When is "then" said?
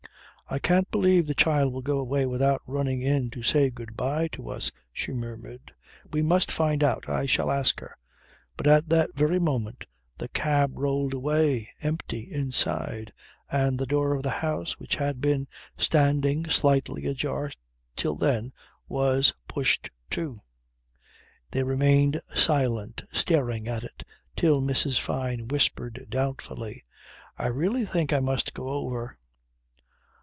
18.17-18.51